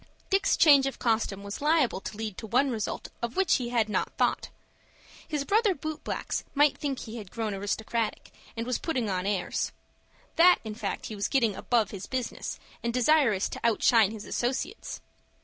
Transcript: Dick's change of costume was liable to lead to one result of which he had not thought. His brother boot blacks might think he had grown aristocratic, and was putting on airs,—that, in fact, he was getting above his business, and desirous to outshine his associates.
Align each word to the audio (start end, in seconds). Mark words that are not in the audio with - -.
Dick's 0.31 0.57
change 0.57 0.87
of 0.87 0.97
costume 0.97 1.43
was 1.43 1.61
liable 1.61 2.01
to 2.01 2.17
lead 2.17 2.35
to 2.39 2.47
one 2.47 2.71
result 2.71 3.09
of 3.21 3.35
which 3.35 3.57
he 3.57 3.69
had 3.69 3.87
not 3.87 4.11
thought. 4.13 4.49
His 5.27 5.45
brother 5.45 5.75
boot 5.75 6.03
blacks 6.03 6.43
might 6.55 6.75
think 6.75 6.97
he 7.01 7.17
had 7.17 7.29
grown 7.29 7.53
aristocratic, 7.53 8.31
and 8.57 8.65
was 8.65 8.79
putting 8.79 9.11
on 9.11 9.27
airs,—that, 9.27 10.57
in 10.63 10.73
fact, 10.73 11.05
he 11.05 11.15
was 11.15 11.27
getting 11.27 11.55
above 11.55 11.91
his 11.91 12.07
business, 12.07 12.59
and 12.81 12.91
desirous 12.91 13.47
to 13.49 13.59
outshine 13.63 14.09
his 14.09 14.25
associates. 14.25 15.01